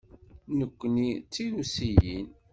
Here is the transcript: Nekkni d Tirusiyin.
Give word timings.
Nekkni 0.57 1.09
d 1.17 1.23
Tirusiyin. 1.33 2.27